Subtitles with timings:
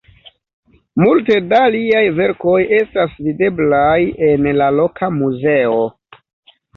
[1.01, 3.97] Multe da liaj verkoj estas videblaj
[4.29, 5.77] en la loka muzeo.